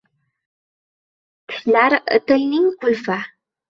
•Tishlar— 1.53 1.99
tilning 2.29 2.69
qulfi. 2.85 3.25